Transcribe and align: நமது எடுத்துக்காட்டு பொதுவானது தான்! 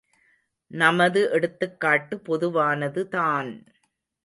நமது 0.71 1.21
எடுத்துக்காட்டு 1.31 2.17
பொதுவானது 2.21 3.07
தான்! 3.09 3.51